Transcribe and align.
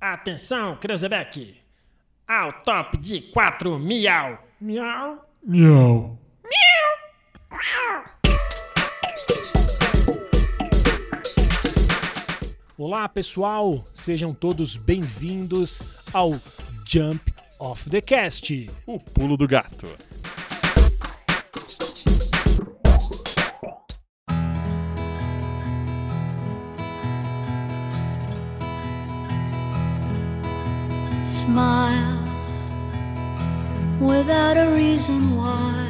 Atenção, 0.00 0.76
Cruzebeck! 0.76 1.56
Ao 2.24 2.52
top 2.62 2.96
de 2.98 3.20
quatro 3.20 3.76
miau! 3.80 4.38
Miau! 4.60 5.28
Miau. 5.44 6.16
Olá, 12.78 13.08
pessoal! 13.08 13.84
Sejam 13.92 14.32
todos 14.32 14.76
bem-vindos 14.76 15.82
ao 16.12 16.34
Jump 16.86 17.34
of 17.58 17.90
the 17.90 18.00
Cast. 18.00 18.70
O 18.86 19.00
pulo 19.00 19.36
do 19.36 19.48
gato. 19.48 19.88
Smile 31.48 32.18
without 34.02 34.58
a 34.58 34.70
reason 34.74 35.34
why. 35.34 35.88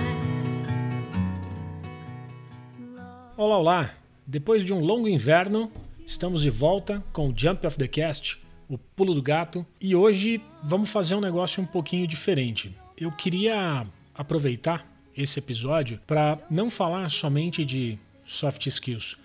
Olá, 3.37 3.59
olá! 3.59 3.95
Depois 4.25 4.65
de 4.65 4.73
um 4.73 4.79
longo 4.79 5.09
inverno, 5.09 5.69
estamos 6.07 6.43
de 6.43 6.51
volta 6.51 7.03
com 7.13 7.31
o 7.31 7.35
Jump 7.37 7.67
of 7.67 7.77
the 7.77 7.89
Cast, 7.89 8.41
o 8.69 8.79
pulo 8.79 9.13
do 9.13 9.21
gato, 9.21 9.67
e 9.81 9.97
hoje 9.97 10.41
vamos 10.63 10.91
fazer 10.91 11.17
um 11.17 11.21
negócio 11.21 11.61
um 11.61 11.67
pouquinho 11.67 12.07
diferente. 12.07 12.73
Eu 12.97 13.11
queria 13.11 13.85
aproveitar 14.15 14.87
esse 15.17 15.41
episódio 15.41 15.99
para 16.07 16.39
não 16.49 16.71
falar 16.71 17.11
somente 17.11 17.65
de 17.65 17.99
soft 18.25 18.65
skills, 18.67 19.17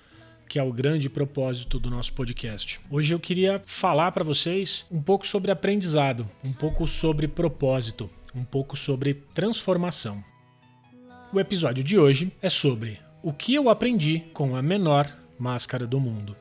que 0.48 0.60
é 0.60 0.64
o 0.64 0.74
grande 0.74 1.10
propósito 1.10 1.80
do 1.80 1.90
nosso 1.90 2.14
podcast. 2.14 2.80
Hoje 2.90 3.14
eu 3.14 3.20
queria 3.20 3.62
falar 3.66 4.12
para 4.12 4.24
vocês 4.24 4.86
um 4.92 5.02
pouco 5.02 5.26
sobre 5.26 5.52
aprendizado, 5.52 6.30
um 6.44 6.52
pouco 6.52 6.86
sobre 6.88 7.28
propósito, 7.28 8.10
um 8.36 8.44
pouco 8.44 8.78
sobre 8.78 9.14
transformação. 9.14 10.24
O 11.32 11.40
episódio 11.40 11.84
de 11.84 11.98
hoje 11.98 12.32
é 12.42 12.50
sobre 12.50 13.00
o 13.22 13.34
que 13.34 13.56
eu 13.56 13.70
aprendi 13.70 14.20
com 14.34 14.56
a 14.56 14.62
menor 14.62 15.12
máscara 15.40 15.88
do 15.88 16.00
mundo. 16.00 16.36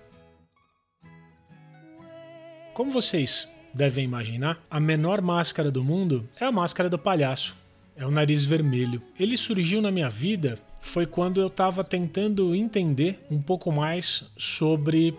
Como 2.74 2.90
vocês 2.90 3.48
devem 3.74 4.04
imaginar, 4.04 4.62
a 4.70 4.80
menor 4.80 5.20
máscara 5.20 5.70
do 5.70 5.84
mundo 5.84 6.28
é 6.40 6.44
a 6.44 6.52
máscara 6.52 6.88
do 6.88 6.98
palhaço. 6.98 7.56
É 7.94 8.06
o 8.06 8.10
nariz 8.10 8.44
vermelho. 8.44 9.02
Ele 9.18 9.36
surgiu 9.36 9.82
na 9.82 9.90
minha 9.90 10.08
vida 10.08 10.58
foi 10.82 11.06
quando 11.06 11.40
eu 11.40 11.46
estava 11.46 11.82
tentando 11.82 12.54
entender 12.54 13.24
um 13.30 13.40
pouco 13.40 13.72
mais 13.72 14.24
sobre 14.36 15.16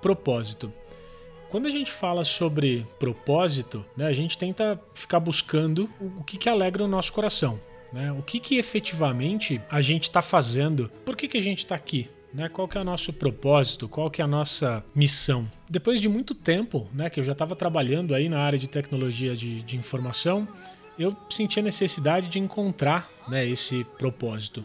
propósito. 0.00 0.72
Quando 1.48 1.66
a 1.66 1.70
gente 1.70 1.90
fala 1.90 2.22
sobre 2.22 2.86
propósito, 2.98 3.84
né, 3.96 4.06
a 4.06 4.12
gente 4.12 4.36
tenta 4.36 4.80
ficar 4.94 5.18
buscando 5.18 5.88
o 6.00 6.22
que, 6.22 6.36
que 6.36 6.48
alegra 6.48 6.84
o 6.84 6.88
nosso 6.88 7.12
coração. 7.12 7.58
Né? 7.92 8.12
O 8.12 8.22
que, 8.22 8.38
que 8.38 8.58
efetivamente 8.58 9.60
a 9.70 9.80
gente 9.80 10.04
está 10.04 10.20
fazendo? 10.20 10.90
Por 11.04 11.16
que, 11.16 11.26
que 11.26 11.38
a 11.38 11.42
gente 11.42 11.58
está 11.58 11.74
aqui? 11.74 12.10
Né? 12.34 12.48
Qual 12.48 12.68
que 12.68 12.76
é 12.76 12.80
o 12.80 12.84
nosso 12.84 13.12
propósito? 13.12 13.88
Qual 13.88 14.10
que 14.10 14.20
é 14.20 14.24
a 14.24 14.28
nossa 14.28 14.84
missão? 14.94 15.50
Depois 15.68 16.00
de 16.00 16.08
muito 16.08 16.34
tempo, 16.34 16.86
né, 16.92 17.08
que 17.08 17.18
eu 17.18 17.24
já 17.24 17.32
estava 17.32 17.56
trabalhando 17.56 18.14
aí 18.14 18.28
na 18.28 18.40
área 18.40 18.58
de 18.58 18.68
tecnologia 18.68 19.34
de, 19.34 19.62
de 19.62 19.76
informação, 19.76 20.46
eu 20.98 21.16
senti 21.30 21.58
a 21.58 21.62
necessidade 21.62 22.28
de 22.28 22.38
encontrar 22.38 23.08
né, 23.28 23.46
esse 23.46 23.84
propósito. 23.98 24.64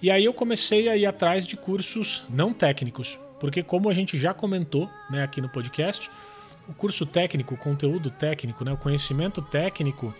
E 0.00 0.10
aí 0.10 0.24
eu 0.24 0.34
comecei 0.34 0.88
a 0.88 0.96
ir 0.96 1.06
atrás 1.06 1.46
de 1.46 1.56
cursos 1.56 2.22
não 2.28 2.52
técnicos, 2.52 3.18
porque 3.40 3.62
como 3.62 3.88
a 3.88 3.94
gente 3.94 4.18
já 4.18 4.34
comentou 4.34 4.90
né, 5.10 5.22
aqui 5.22 5.40
no 5.40 5.48
podcast, 5.48 6.10
o 6.68 6.74
curso 6.74 7.06
técnico, 7.06 7.54
o 7.54 7.58
conteúdo 7.58 8.10
técnico, 8.10 8.64
né, 8.64 8.72
o 8.72 8.76
conhecimento 8.76 9.40
técnico, 9.40 10.14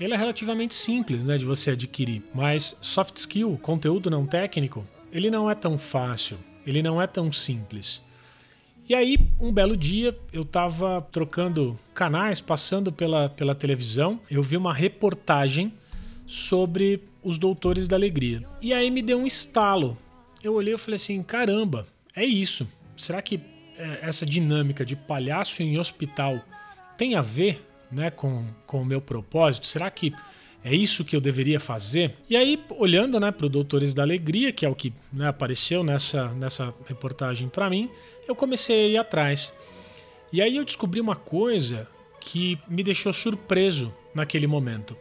ele 0.00 0.14
é 0.14 0.16
relativamente 0.16 0.74
simples 0.74 1.26
né, 1.26 1.36
de 1.36 1.44
você 1.44 1.72
adquirir. 1.72 2.22
Mas 2.34 2.76
soft 2.80 3.16
skill, 3.16 3.58
conteúdo 3.60 4.10
não 4.10 4.26
técnico, 4.26 4.84
ele 5.12 5.30
não 5.30 5.50
é 5.50 5.54
tão 5.54 5.78
fácil, 5.78 6.38
ele 6.66 6.82
não 6.82 7.00
é 7.00 7.06
tão 7.06 7.32
simples. 7.32 8.02
E 8.88 8.94
aí, 8.94 9.18
um 9.38 9.52
belo 9.52 9.76
dia, 9.76 10.18
eu 10.32 10.42
estava 10.42 11.02
trocando 11.12 11.78
canais, 11.92 12.40
passando 12.40 12.90
pela, 12.90 13.28
pela 13.28 13.54
televisão, 13.54 14.18
eu 14.30 14.42
vi 14.42 14.56
uma 14.56 14.72
reportagem 14.72 15.74
sobre 16.28 17.02
os 17.24 17.38
Doutores 17.38 17.88
da 17.88 17.96
Alegria. 17.96 18.44
E 18.60 18.72
aí 18.72 18.90
me 18.90 19.00
deu 19.00 19.18
um 19.18 19.26
estalo. 19.26 19.96
Eu 20.44 20.54
olhei 20.54 20.74
e 20.74 20.78
falei 20.78 20.96
assim: 20.96 21.22
caramba, 21.22 21.86
é 22.14 22.24
isso. 22.24 22.68
Será 22.96 23.22
que 23.22 23.40
é, 23.76 24.00
essa 24.02 24.26
dinâmica 24.26 24.84
de 24.84 24.94
palhaço 24.94 25.62
em 25.62 25.78
hospital 25.78 26.40
tem 26.96 27.14
a 27.14 27.22
ver 27.22 27.64
né, 27.90 28.10
com, 28.10 28.44
com 28.66 28.82
o 28.82 28.84
meu 28.84 29.00
propósito? 29.00 29.66
Será 29.66 29.90
que 29.90 30.12
é 30.62 30.74
isso 30.74 31.04
que 31.04 31.16
eu 31.16 31.20
deveria 31.20 31.58
fazer? 31.58 32.14
E 32.28 32.36
aí, 32.36 32.62
olhando 32.70 33.18
né, 33.18 33.32
para 33.32 33.46
o 33.46 33.48
Doutores 33.48 33.94
da 33.94 34.02
Alegria, 34.02 34.52
que 34.52 34.66
é 34.66 34.68
o 34.68 34.74
que 34.74 34.92
né, 35.10 35.28
apareceu 35.28 35.82
nessa, 35.82 36.28
nessa 36.34 36.74
reportagem 36.86 37.48
para 37.48 37.70
mim, 37.70 37.88
eu 38.28 38.36
comecei 38.36 38.84
a 38.84 38.88
ir 38.88 38.96
atrás. 38.98 39.52
E 40.30 40.42
aí 40.42 40.56
eu 40.56 40.64
descobri 40.64 41.00
uma 41.00 41.16
coisa 41.16 41.88
que 42.20 42.58
me 42.68 42.82
deixou 42.82 43.12
surpreso 43.14 43.94
naquele 44.14 44.46
momento. 44.46 44.94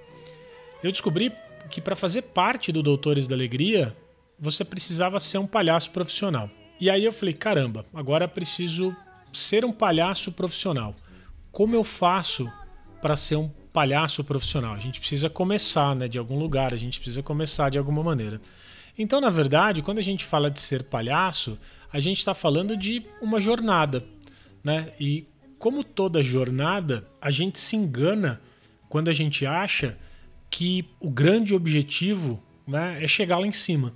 Eu 0.88 0.92
descobri 0.94 1.34
que 1.70 1.82
para 1.82 1.98
fazer 1.98 2.22
parte 2.22 2.72
do 2.72 2.82
Doutores 2.82 3.28
da 3.28 3.36
Alegria, 3.36 3.94
você 4.40 4.64
precisava 4.64 5.20
ser 5.20 5.38
um 5.38 5.46
palhaço 5.46 5.92
profissional. 5.92 6.50
E 6.80 6.90
aí 6.90 7.04
eu 7.04 7.12
falei, 7.12 7.34
caramba, 7.34 7.86
agora 7.94 8.26
preciso 8.26 8.96
ser 9.34 9.66
um 9.66 9.74
palhaço 9.74 10.32
profissional. 10.32 10.96
Como 11.52 11.76
eu 11.76 11.84
faço 11.84 12.50
para 13.02 13.18
ser 13.18 13.36
um 13.36 13.50
palhaço 13.74 14.24
profissional? 14.24 14.76
A 14.76 14.80
gente 14.80 15.02
precisa 15.02 15.30
começar, 15.30 15.94
né, 15.94 16.08
de 16.08 16.18
algum 16.18 16.40
lugar, 16.40 16.74
a 16.74 16.78
gente 16.78 17.02
precisa 17.02 17.22
começar 17.22 17.70
de 17.70 17.78
alguma 17.78 18.02
maneira. 18.02 18.40
Então, 18.98 19.20
na 19.20 19.30
verdade, 19.30 19.82
quando 19.82 20.00
a 20.00 20.02
gente 20.02 20.24
fala 20.24 20.50
de 20.50 20.62
ser 20.62 20.84
palhaço, 20.84 21.60
a 21.92 22.00
gente 22.00 22.20
está 22.20 22.34
falando 22.34 22.78
de 22.78 23.06
uma 23.22 23.42
jornada, 23.42 24.06
né? 24.64 24.94
E 24.98 25.28
como 25.60 25.84
toda 25.84 26.24
jornada, 26.24 27.06
a 27.20 27.30
gente 27.30 27.60
se 27.60 27.76
engana 27.76 28.40
quando 28.88 29.10
a 29.10 29.14
gente 29.14 29.46
acha 29.46 29.98
que 30.50 30.86
o 31.00 31.10
grande 31.10 31.54
objetivo 31.54 32.42
né, 32.66 33.04
é 33.04 33.08
chegar 33.08 33.38
lá 33.38 33.48
em 33.48 33.52
cima. 33.52 33.94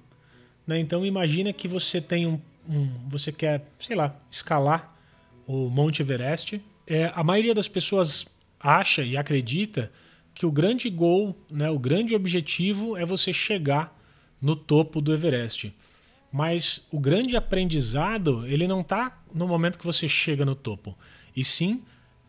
Né? 0.66 0.80
Então 0.80 1.06
imagina 1.06 1.52
que 1.52 1.68
você 1.68 2.00
tem 2.00 2.28
um, 2.28 2.40
um, 2.68 2.90
você 3.10 3.32
quer, 3.32 3.66
sei 3.80 3.96
lá, 3.96 4.16
escalar 4.30 4.96
o 5.46 5.70
Monte 5.70 6.02
Everest. 6.02 6.62
É, 6.88 7.12
a 7.14 7.24
maioria 7.24 7.54
das 7.54 7.68
pessoas 7.68 8.26
acha 8.60 9.04
e 9.04 9.18
acredita 9.18 9.92
que 10.34 10.46
o 10.46 10.52
grande 10.52 10.90
gol, 10.90 11.36
né, 11.52 11.70
o 11.70 11.80
grande 11.80 12.16
objetivo 12.16 12.96
é 12.96 13.06
você 13.06 13.34
chegar 13.34 13.98
no 14.42 14.56
topo 14.56 15.02
do 15.02 15.14
Everest. 15.14 15.74
Mas 16.32 16.88
o 16.92 17.00
grande 17.00 17.36
aprendizado, 17.36 18.46
ele 18.48 18.68
não 18.68 18.82
está 18.82 19.22
no 19.34 19.48
momento 19.48 19.78
que 19.78 19.86
você 19.86 20.08
chega 20.08 20.46
no 20.46 20.56
topo. 20.56 20.98
E 21.36 21.44
sim, 21.44 21.84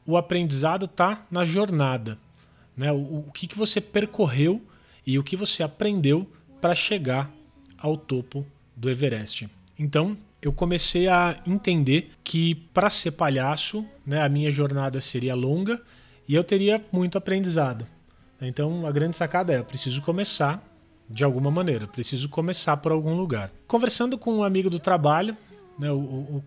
o 0.05 0.17
aprendizado 0.17 0.87
está 0.87 1.25
na 1.31 1.45
jornada. 1.45 2.19
Né? 2.77 2.91
O, 2.93 3.25
o 3.27 3.33
que, 3.33 3.47
que 3.47 3.59
você 3.59 3.81
percorreu 3.81 4.63
e 5.07 5.19
o 5.19 5.23
que 5.23 5.37
você 5.37 5.63
aprendeu 5.63 6.31
para 6.61 6.75
chegar 6.75 7.31
ao 7.77 7.97
topo 7.97 8.47
do 8.77 8.89
Everest. 8.89 9.49
Então, 9.79 10.17
eu 10.41 10.53
comecei 10.53 11.09
a 11.09 11.41
entender 11.47 12.11
que 12.23 12.55
para 12.55 12.89
ser 12.89 13.13
palhaço, 13.13 13.85
né, 14.07 14.23
a 14.23 14.29
minha 14.29 14.51
jornada 14.51 15.01
seria 15.01 15.35
longa 15.35 15.81
e 16.29 16.35
eu 16.35 16.45
teria 16.45 16.85
muito 16.93 17.19
aprendizado. 17.19 17.87
Então, 18.41 18.87
a 18.87 18.93
grande 18.93 19.17
sacada 19.17 19.53
é: 19.53 19.59
eu 19.59 19.65
preciso 19.65 20.01
começar 20.03 20.65
de 21.09 21.25
alguma 21.25 21.51
maneira, 21.51 21.87
preciso 21.87 22.29
começar 22.29 22.77
por 22.77 22.93
algum 22.93 23.15
lugar. 23.15 23.53
Conversando 23.67 24.17
com 24.17 24.37
um 24.37 24.45
amigo 24.45 24.71
do 24.71 24.79
trabalho, 24.79 25.37
né, 25.79 25.91
o, 25.91 25.97
o 25.97 26.45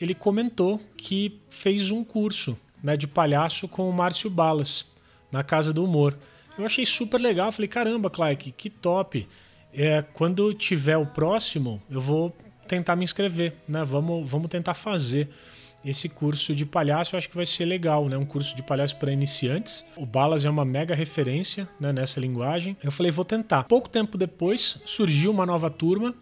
ele 0.00 0.14
comentou 0.14 0.80
que 0.96 1.40
fez 1.48 1.90
um 1.90 2.04
curso 2.04 2.56
né, 2.82 2.96
de 2.96 3.06
palhaço 3.06 3.68
com 3.68 3.88
o 3.88 3.92
Márcio 3.92 4.28
Balas 4.28 4.91
na 5.32 5.42
Casa 5.42 5.72
do 5.72 5.82
Humor. 5.82 6.16
Eu 6.56 6.66
achei 6.66 6.84
super 6.84 7.20
legal, 7.20 7.50
falei, 7.50 7.68
caramba, 7.68 8.10
Clark, 8.10 8.52
que 8.52 8.68
top. 8.68 9.26
É, 9.74 10.04
quando 10.12 10.52
tiver 10.52 10.98
o 10.98 11.06
próximo, 11.06 11.82
eu 11.90 12.00
vou 12.00 12.36
tentar 12.68 12.94
me 12.94 13.04
inscrever, 13.04 13.54
né? 13.68 13.82
Vamos, 13.84 14.28
vamos 14.28 14.50
tentar 14.50 14.74
fazer 14.74 15.28
esse 15.84 16.08
curso 16.08 16.54
de 16.54 16.64
palhaço, 16.64 17.14
eu 17.14 17.18
acho 17.18 17.28
que 17.28 17.34
vai 17.34 17.46
ser 17.46 17.64
legal, 17.64 18.08
né? 18.08 18.16
Um 18.16 18.24
curso 18.24 18.54
de 18.54 18.62
palhaço 18.62 18.96
para 18.96 19.10
iniciantes. 19.10 19.84
O 19.96 20.06
Balas 20.06 20.44
é 20.44 20.50
uma 20.50 20.64
mega 20.64 20.94
referência 20.94 21.68
né, 21.80 21.92
nessa 21.92 22.20
linguagem. 22.20 22.76
Eu 22.82 22.92
falei, 22.92 23.10
vou 23.10 23.24
tentar. 23.24 23.64
Pouco 23.64 23.88
tempo 23.88 24.16
depois, 24.16 24.78
surgiu 24.84 25.32
uma 25.32 25.44
nova 25.44 25.68
turma 25.70 26.14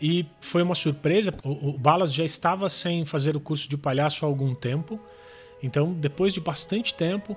e 0.00 0.26
foi 0.40 0.62
uma 0.62 0.74
surpresa. 0.74 1.32
O, 1.44 1.70
o 1.70 1.78
Balas 1.78 2.12
já 2.12 2.24
estava 2.24 2.68
sem 2.68 3.04
fazer 3.04 3.36
o 3.36 3.40
curso 3.40 3.68
de 3.68 3.76
palhaço 3.76 4.24
há 4.24 4.28
algum 4.28 4.54
tempo. 4.54 4.98
Então, 5.62 5.92
depois 5.92 6.34
de 6.34 6.40
bastante 6.40 6.92
tempo, 6.92 7.36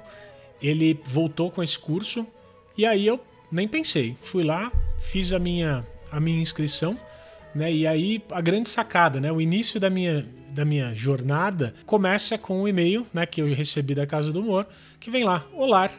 ele 0.62 1.00
voltou 1.06 1.50
com 1.52 1.64
esse 1.64 1.78
curso 1.78 2.26
e 2.78 2.86
aí 2.86 3.06
eu 3.06 3.20
nem 3.52 3.68
pensei. 3.68 4.16
Fui 4.22 4.44
lá, 4.44 4.72
fiz 5.00 5.32
a 5.34 5.40
minha, 5.40 5.86
a 6.12 6.20
minha 6.20 6.42
inscrição, 6.42 6.98
né? 7.54 7.72
E 7.72 7.88
aí 7.88 8.24
a 8.32 8.42
grande 8.42 8.70
sacada, 8.70 9.20
né? 9.20 9.32
O 9.32 9.42
início 9.42 9.80
da 9.80 9.90
minha 9.90 10.26
da 10.50 10.66
minha 10.66 10.94
jornada 10.96 11.76
começa 11.86 12.38
com 12.38 12.64
um 12.64 12.68
e-mail 12.68 13.06
né, 13.14 13.24
que 13.26 13.40
eu 13.40 13.54
recebi 13.54 13.94
da 13.94 14.08
Casa 14.08 14.32
do 14.32 14.42
Humor, 14.42 14.66
que 15.00 15.12
vem 15.12 15.24
lá: 15.24 15.46
Olá, 15.54 15.90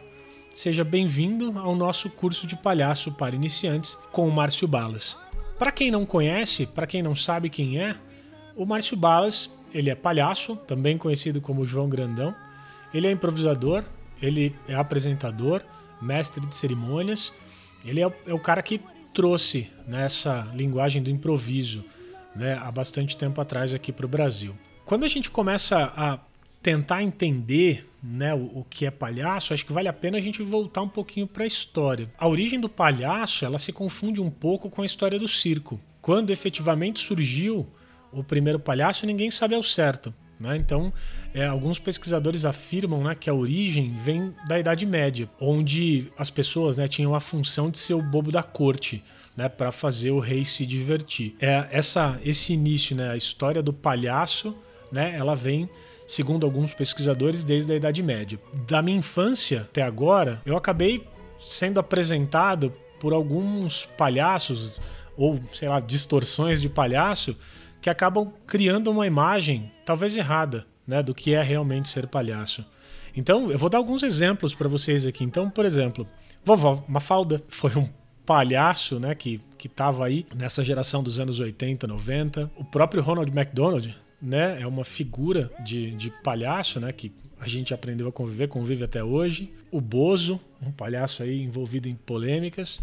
seja 0.52 0.84
bem-vindo 0.84 1.58
ao 1.58 1.74
nosso 1.74 2.10
curso 2.10 2.46
de 2.46 2.56
palhaço 2.56 3.12
para 3.12 3.34
iniciantes 3.34 3.96
com 4.12 4.28
o 4.28 4.32
Márcio 4.32 4.66
Balas. 4.66 5.16
Para 5.58 5.70
quem 5.70 5.90
não 5.90 6.06
conhece, 6.06 6.66
para 6.66 6.86
quem 6.86 7.02
não 7.02 7.14
sabe 7.14 7.50
quem 7.50 7.78
é, 7.78 7.94
o 8.56 8.66
Márcio 8.66 8.96
Balas, 8.96 9.50
ele 9.72 9.90
é 9.90 9.94
palhaço, 9.94 10.56
também 10.56 10.98
conhecido 10.98 11.40
como 11.40 11.66
João 11.66 11.88
Grandão. 11.88 12.34
Ele 12.92 13.06
é 13.06 13.10
improvisador, 13.10 13.84
ele 14.20 14.54
é 14.68 14.74
apresentador, 14.74 15.62
mestre 16.00 16.44
de 16.46 16.54
cerimônias. 16.56 17.32
Ele 17.84 18.00
é, 18.00 18.06
o- 18.06 18.12
é 18.26 18.34
o 18.34 18.38
cara 18.38 18.62
que 18.62 18.80
trouxe 19.14 19.68
nessa 19.86 20.48
linguagem 20.54 21.02
do 21.02 21.10
improviso 21.10 21.84
né, 22.34 22.58
há 22.62 22.70
bastante 22.70 23.16
tempo 23.16 23.40
atrás 23.40 23.74
aqui 23.74 23.90
para 23.92 24.06
o 24.06 24.08
Brasil. 24.08 24.54
Quando 24.84 25.04
a 25.04 25.08
gente 25.08 25.30
começa 25.30 25.92
a 25.96 26.18
tentar 26.62 27.02
entender 27.02 27.88
né, 28.02 28.34
o, 28.34 28.60
o 28.60 28.66
que 28.68 28.86
é 28.86 28.90
palhaço, 28.90 29.52
acho 29.52 29.64
que 29.66 29.72
vale 29.72 29.88
a 29.88 29.92
pena 29.92 30.18
a 30.18 30.20
gente 30.20 30.42
voltar 30.42 30.82
um 30.82 30.88
pouquinho 30.88 31.26
para 31.26 31.44
a 31.44 31.46
história. 31.46 32.10
A 32.18 32.28
origem 32.28 32.60
do 32.60 32.68
palhaço 32.68 33.44
ela 33.44 33.58
se 33.58 33.72
confunde 33.72 34.20
um 34.20 34.30
pouco 34.30 34.68
com 34.70 34.82
a 34.82 34.86
história 34.86 35.18
do 35.18 35.26
circo. 35.28 35.80
Quando 36.00 36.30
efetivamente 36.30 37.00
surgiu 37.00 37.66
o 38.12 38.22
primeiro 38.22 38.58
palhaço, 38.58 39.06
ninguém 39.06 39.30
sabe 39.30 39.54
ao 39.54 39.62
certo. 39.62 40.14
Né? 40.40 40.56
Então, 40.56 40.90
é, 41.34 41.46
alguns 41.46 41.78
pesquisadores 41.78 42.46
afirmam 42.46 43.04
né, 43.04 43.14
que 43.14 43.28
a 43.28 43.34
origem 43.34 43.94
vem 44.02 44.34
da 44.48 44.58
Idade 44.58 44.86
Média, 44.86 45.28
onde 45.38 46.10
as 46.16 46.30
pessoas 46.30 46.78
né, 46.78 46.88
tinham 46.88 47.14
a 47.14 47.20
função 47.20 47.70
de 47.70 47.76
ser 47.76 47.92
o 47.92 48.02
bobo 48.02 48.32
da 48.32 48.42
corte. 48.42 49.04
Né, 49.36 49.48
para 49.48 49.70
fazer 49.70 50.10
o 50.10 50.18
rei 50.18 50.44
se 50.44 50.66
divertir. 50.66 51.36
É, 51.40 51.68
essa, 51.70 52.20
esse 52.24 52.52
início, 52.52 52.96
né, 52.96 53.10
a 53.10 53.16
história 53.16 53.62
do 53.62 53.72
palhaço, 53.72 54.54
né, 54.90 55.14
ela 55.16 55.36
vem, 55.36 55.70
segundo 56.06 56.44
alguns 56.44 56.74
pesquisadores, 56.74 57.44
desde 57.44 57.72
a 57.72 57.76
Idade 57.76 58.02
Média. 58.02 58.40
Da 58.68 58.82
minha 58.82 58.98
infância 58.98 59.60
até 59.60 59.82
agora, 59.82 60.42
eu 60.44 60.56
acabei 60.56 61.06
sendo 61.40 61.78
apresentado 61.78 62.72
por 62.98 63.12
alguns 63.12 63.86
palhaços, 63.96 64.82
ou 65.16 65.40
sei 65.54 65.68
lá, 65.68 65.78
distorções 65.78 66.60
de 66.60 66.68
palhaço, 66.68 67.36
que 67.80 67.90
acabam 67.90 68.32
criando 68.46 68.90
uma 68.90 69.06
imagem 69.06 69.70
talvez 69.84 70.16
errada 70.16 70.66
né, 70.86 71.02
do 71.02 71.14
que 71.14 71.34
é 71.34 71.42
realmente 71.42 71.88
ser 71.88 72.06
palhaço. 72.06 72.64
Então, 73.16 73.50
eu 73.50 73.58
vou 73.58 73.68
dar 73.68 73.78
alguns 73.78 74.02
exemplos 74.02 74.54
para 74.54 74.68
vocês 74.68 75.04
aqui. 75.04 75.24
Então, 75.24 75.50
por 75.50 75.64
exemplo, 75.64 76.06
vovó 76.44 76.84
Mafalda 76.88 77.40
foi 77.48 77.74
um 77.76 77.88
palhaço, 78.24 79.00
né, 79.00 79.14
que 79.14 79.40
que 79.60 79.66
estava 79.66 80.06
aí 80.06 80.24
nessa 80.34 80.64
geração 80.64 81.02
dos 81.02 81.20
anos 81.20 81.38
80, 81.38 81.86
90. 81.86 82.50
O 82.56 82.64
próprio 82.64 83.02
Ronald 83.02 83.30
McDonald, 83.30 83.94
né, 84.20 84.58
é 84.58 84.66
uma 84.66 84.86
figura 84.86 85.52
de, 85.62 85.90
de 85.90 86.10
palhaço, 86.24 86.80
né, 86.80 86.90
que 86.92 87.12
a 87.38 87.46
gente 87.46 87.74
aprendeu 87.74 88.08
a 88.08 88.12
conviver, 88.12 88.48
convive 88.48 88.84
até 88.84 89.04
hoje. 89.04 89.52
O 89.70 89.78
Bozo, 89.78 90.40
um 90.62 90.72
palhaço 90.72 91.22
aí 91.22 91.42
envolvido 91.42 91.90
em 91.90 91.94
polêmicas. 91.94 92.80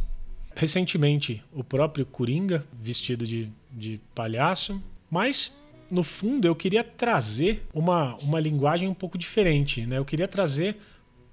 Recentemente, 0.57 1.43
o 1.53 1.63
próprio 1.63 2.03
Coringa, 2.03 2.65
vestido 2.81 3.27
de, 3.27 3.47
de 3.71 4.01
palhaço. 4.15 4.81
Mas, 5.07 5.55
no 5.89 6.01
fundo, 6.01 6.47
eu 6.47 6.55
queria 6.55 6.83
trazer 6.83 7.63
uma, 7.71 8.15
uma 8.15 8.39
linguagem 8.39 8.89
um 8.89 8.93
pouco 8.93 9.19
diferente. 9.19 9.85
Né? 9.85 9.99
Eu 9.99 10.03
queria 10.03 10.27
trazer 10.27 10.77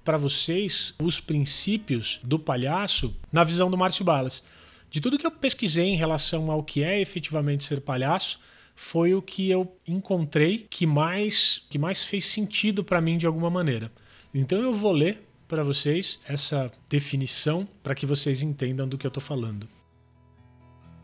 para 0.03 0.15
vocês 0.15 0.93
os 1.01 1.19
princípios 1.19 2.19
do 2.23 2.37
palhaço 2.37 3.15
na 3.31 3.43
visão 3.43 3.71
do 3.71 3.75
Márcio 3.75 4.05
Balas. 4.05 4.43
De 4.91 5.01
tudo 5.01 5.17
que 5.17 5.25
eu 5.25 5.31
pesquisei 5.31 5.87
em 5.87 5.97
relação 5.97 6.51
ao 6.51 6.61
que 6.61 6.83
é 6.83 7.01
efetivamente 7.01 7.63
ser 7.63 7.81
palhaço, 7.81 8.39
foi 8.75 9.15
o 9.15 9.23
que 9.23 9.49
eu 9.49 9.75
encontrei 9.87 10.67
que 10.69 10.85
mais 10.85 11.65
que 11.67 11.79
mais 11.79 12.03
fez 12.03 12.25
sentido 12.25 12.83
para 12.83 13.01
mim 13.01 13.17
de 13.17 13.25
alguma 13.25 13.49
maneira. 13.49 13.91
Então 14.31 14.61
eu 14.61 14.71
vou 14.71 14.91
ler 14.91 15.25
para 15.47 15.63
vocês 15.63 16.19
essa 16.27 16.71
definição 16.89 17.67
para 17.83 17.95
que 17.95 18.05
vocês 18.05 18.41
entendam 18.41 18.87
do 18.87 18.97
que 18.97 19.05
eu 19.05 19.09
estou 19.09 19.21
falando. 19.21 19.67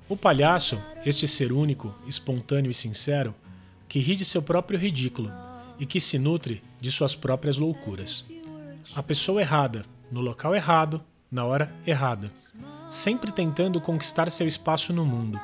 O 0.09 0.17
palhaço, 0.17 0.81
este 1.05 1.27
ser 1.27 1.51
único, 1.51 1.93
espontâneo 2.07 2.71
e 2.71 2.73
sincero, 2.73 3.33
que 3.87 3.99
ri 3.99 4.15
de 4.15 4.25
seu 4.25 4.41
próprio 4.41 4.79
ridículo 4.79 5.31
e 5.79 5.85
que 5.85 5.99
se 5.99 6.17
nutre 6.17 6.63
de 6.79 6.91
suas 6.91 7.15
próprias 7.15 7.57
loucuras. 7.57 8.25
A 8.93 9.01
pessoa 9.01 9.41
errada, 9.41 9.85
no 10.11 10.19
local 10.19 10.55
errado, 10.55 11.01
na 11.31 11.45
hora 11.45 11.73
errada, 11.87 12.31
sempre 12.89 13.31
tentando 13.31 13.79
conquistar 13.79 14.29
seu 14.29 14.47
espaço 14.47 14.91
no 14.91 15.05
mundo, 15.05 15.39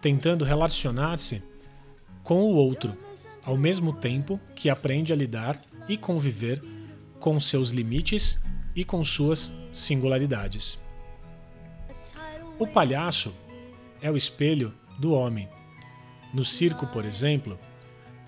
tentando 0.00 0.44
relacionar-se 0.44 1.42
com 2.22 2.40
o 2.42 2.54
outro, 2.54 2.96
ao 3.44 3.56
mesmo 3.56 3.92
tempo 3.92 4.40
que 4.54 4.70
aprende 4.70 5.12
a 5.12 5.16
lidar 5.16 5.58
e 5.88 5.96
conviver 5.96 6.62
com 7.26 7.40
seus 7.40 7.70
limites 7.70 8.38
e 8.72 8.84
com 8.84 9.02
suas 9.02 9.52
singularidades. 9.72 10.78
O 12.56 12.68
palhaço 12.68 13.32
é 14.00 14.08
o 14.08 14.16
espelho 14.16 14.72
do 14.96 15.10
homem. 15.10 15.48
No 16.32 16.44
circo, 16.44 16.86
por 16.86 17.04
exemplo, 17.04 17.58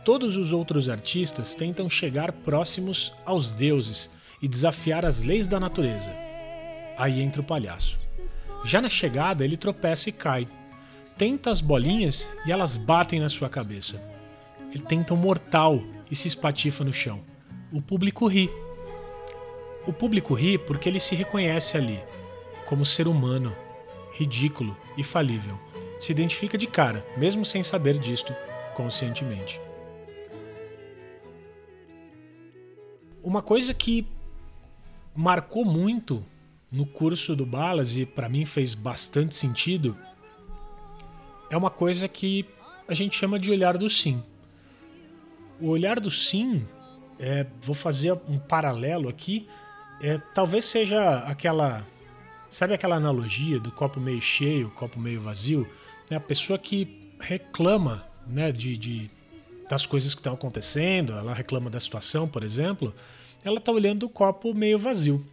todos 0.04 0.36
os 0.36 0.50
outros 0.50 0.88
artistas 0.88 1.54
tentam 1.54 1.88
chegar 1.88 2.32
próximos 2.32 3.12
aos 3.24 3.52
deuses 3.52 4.10
e 4.42 4.48
desafiar 4.48 5.04
as 5.04 5.22
leis 5.22 5.46
da 5.46 5.60
natureza. 5.60 6.12
Aí 6.98 7.20
entra 7.20 7.40
o 7.40 7.44
palhaço. 7.44 8.00
Já 8.64 8.80
na 8.80 8.88
chegada, 8.88 9.44
ele 9.44 9.56
tropeça 9.56 10.08
e 10.08 10.12
cai. 10.12 10.48
Tenta 11.16 11.52
as 11.52 11.60
bolinhas 11.60 12.28
e 12.44 12.50
elas 12.50 12.76
batem 12.76 13.20
na 13.20 13.28
sua 13.28 13.48
cabeça. 13.48 14.02
Ele 14.72 14.82
tenta 14.82 15.14
um 15.14 15.16
mortal 15.16 15.80
e 16.10 16.16
se 16.16 16.26
espatifa 16.26 16.82
no 16.82 16.92
chão. 16.92 17.22
O 17.72 17.80
público 17.80 18.26
ri. 18.26 18.50
O 19.88 19.92
público 19.92 20.34
ri 20.34 20.58
porque 20.58 20.86
ele 20.86 21.00
se 21.00 21.14
reconhece 21.14 21.74
ali, 21.74 21.98
como 22.66 22.84
ser 22.84 23.08
humano, 23.08 23.56
ridículo 24.12 24.76
e 24.98 25.02
falível. 25.02 25.58
Se 25.98 26.12
identifica 26.12 26.58
de 26.58 26.66
cara, 26.66 27.02
mesmo 27.16 27.42
sem 27.42 27.64
saber 27.64 27.98
disto 27.98 28.34
conscientemente. 28.74 29.58
Uma 33.22 33.40
coisa 33.40 33.72
que 33.72 34.06
marcou 35.16 35.64
muito 35.64 36.22
no 36.70 36.84
curso 36.84 37.34
do 37.34 37.46
Balas 37.46 37.96
e 37.96 38.04
para 38.04 38.28
mim 38.28 38.44
fez 38.44 38.74
bastante 38.74 39.34
sentido 39.34 39.96
é 41.48 41.56
uma 41.56 41.70
coisa 41.70 42.06
que 42.06 42.44
a 42.86 42.92
gente 42.92 43.16
chama 43.16 43.38
de 43.38 43.50
olhar 43.50 43.78
do 43.78 43.88
sim. 43.88 44.22
O 45.58 45.68
olhar 45.68 45.98
do 45.98 46.10
sim, 46.10 46.68
é, 47.18 47.46
vou 47.62 47.74
fazer 47.74 48.12
um 48.28 48.36
paralelo 48.36 49.08
aqui, 49.08 49.48
é, 50.00 50.18
talvez 50.34 50.64
seja 50.64 51.18
aquela, 51.20 51.84
sabe 52.50 52.74
aquela 52.74 52.96
analogia 52.96 53.58
do 53.58 53.70
copo 53.70 54.00
meio 54.00 54.20
cheio, 54.22 54.70
copo 54.70 54.98
meio 54.98 55.20
vazio, 55.20 55.66
né? 56.08 56.16
A 56.16 56.20
pessoa 56.20 56.58
que 56.58 57.12
reclama, 57.20 58.06
né, 58.26 58.52
de, 58.52 58.76
de 58.76 59.10
das 59.68 59.84
coisas 59.84 60.14
que 60.14 60.20
estão 60.20 60.32
acontecendo, 60.32 61.12
ela 61.12 61.34
reclama 61.34 61.68
da 61.68 61.78
situação, 61.78 62.26
por 62.26 62.42
exemplo, 62.42 62.94
ela 63.44 63.58
está 63.58 63.70
olhando 63.70 64.04
o 64.04 64.08
copo 64.08 64.54
meio 64.54 64.78
vazio. 64.78 65.24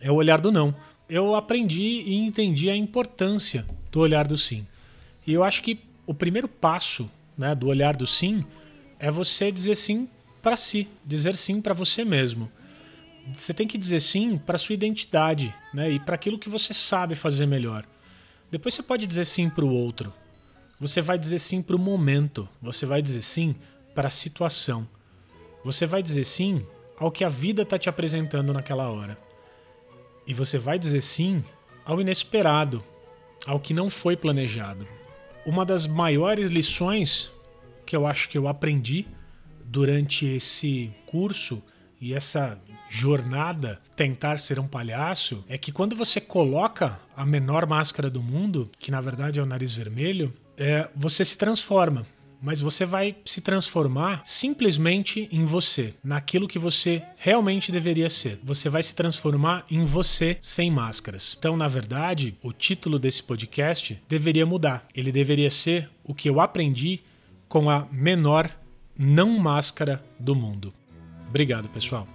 É 0.00 0.10
o 0.10 0.16
olhar 0.16 0.40
do 0.40 0.50
não. 0.50 0.74
Eu 1.08 1.34
aprendi 1.34 2.02
e 2.04 2.16
entendi 2.16 2.68
a 2.68 2.76
importância 2.76 3.64
do 3.90 4.00
olhar 4.00 4.26
do 4.26 4.36
sim. 4.36 4.66
E 5.26 5.32
eu 5.32 5.44
acho 5.44 5.62
que 5.62 5.78
o 6.04 6.12
primeiro 6.12 6.48
passo 6.48 7.08
né, 7.38 7.54
do 7.54 7.68
olhar 7.68 7.94
do 7.96 8.06
sim 8.06 8.44
é 8.98 9.10
você 9.10 9.52
dizer 9.52 9.76
sim 9.76 10.08
para 10.42 10.56
si, 10.56 10.88
dizer 11.06 11.36
sim 11.36 11.60
para 11.60 11.74
você 11.74 12.04
mesmo. 12.04 12.50
Você 13.36 13.54
tem 13.54 13.66
que 13.66 13.78
dizer 13.78 14.00
sim 14.00 14.36
para 14.36 14.58
sua 14.58 14.74
identidade 14.74 15.54
né, 15.72 15.90
e 15.90 16.00
para 16.00 16.14
aquilo 16.14 16.38
que 16.38 16.48
você 16.48 16.74
sabe 16.74 17.14
fazer 17.14 17.46
melhor. 17.46 17.84
Depois 18.50 18.74
você 18.74 18.82
pode 18.82 19.06
dizer 19.06 19.24
sim 19.24 19.48
para 19.48 19.64
o 19.64 19.72
outro. 19.72 20.12
Você 20.78 21.00
vai 21.00 21.18
dizer 21.18 21.38
sim 21.38 21.62
para 21.62 21.76
o 21.76 21.78
momento. 21.78 22.48
Você 22.60 22.84
vai 22.84 23.00
dizer 23.00 23.22
sim 23.22 23.54
para 23.94 24.08
a 24.08 24.10
situação. 24.10 24.86
Você 25.64 25.86
vai 25.86 26.02
dizer 26.02 26.24
sim 26.24 26.66
ao 26.98 27.10
que 27.10 27.24
a 27.24 27.28
vida 27.28 27.62
está 27.62 27.78
te 27.78 27.88
apresentando 27.88 28.52
naquela 28.52 28.90
hora. 28.90 29.16
E 30.26 30.34
você 30.34 30.58
vai 30.58 30.78
dizer 30.78 31.00
sim 31.00 31.44
ao 31.84 32.00
inesperado, 32.00 32.82
ao 33.46 33.60
que 33.60 33.72
não 33.72 33.88
foi 33.88 34.16
planejado. 34.16 34.86
Uma 35.46 35.64
das 35.64 35.86
maiores 35.86 36.50
lições 36.50 37.32
que 37.86 37.96
eu 37.96 38.06
acho 38.06 38.28
que 38.28 38.38
eu 38.38 38.46
aprendi 38.46 39.06
durante 39.64 40.26
esse 40.26 40.92
curso 41.06 41.62
e 42.00 42.14
essa 42.14 42.60
jornada 42.92 43.80
tentar 43.96 44.36
ser 44.38 44.58
um 44.58 44.68
palhaço 44.68 45.42
é 45.48 45.56
que 45.56 45.72
quando 45.72 45.96
você 45.96 46.20
coloca 46.20 47.00
a 47.16 47.24
menor 47.24 47.64
máscara 47.64 48.10
do 48.10 48.22
mundo, 48.22 48.70
que 48.78 48.90
na 48.90 49.00
verdade 49.00 49.40
é 49.40 49.42
o 49.42 49.46
nariz 49.46 49.72
vermelho, 49.72 50.30
é, 50.58 50.90
você 50.94 51.24
se 51.24 51.38
transforma. 51.38 52.06
Mas 52.42 52.60
você 52.60 52.84
vai 52.84 53.16
se 53.24 53.40
transformar 53.40 54.20
simplesmente 54.26 55.26
em 55.32 55.44
você, 55.44 55.94
naquilo 56.04 56.48
que 56.48 56.58
você 56.58 57.02
realmente 57.16 57.72
deveria 57.72 58.10
ser. 58.10 58.38
Você 58.42 58.68
vai 58.68 58.82
se 58.82 58.94
transformar 58.94 59.64
em 59.70 59.86
você 59.86 60.36
sem 60.40 60.70
máscaras. 60.70 61.36
Então, 61.38 61.56
na 61.56 61.68
verdade, 61.68 62.36
o 62.42 62.52
título 62.52 62.98
desse 62.98 63.22
podcast 63.22 63.98
deveria 64.06 64.44
mudar. 64.44 64.86
Ele 64.94 65.12
deveria 65.12 65.50
ser 65.50 65.88
o 66.04 66.12
que 66.12 66.28
eu 66.28 66.40
aprendi 66.40 67.00
com 67.48 67.70
a 67.70 67.86
menor 67.90 68.50
não 68.98 69.38
máscara 69.38 70.04
do 70.18 70.34
mundo. 70.34 70.74
Obrigado, 71.32 71.66
pessoal. 71.68 72.06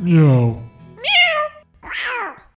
Miau. 0.00 0.62